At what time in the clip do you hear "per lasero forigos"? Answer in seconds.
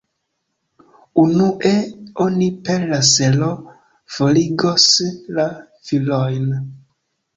2.69-4.89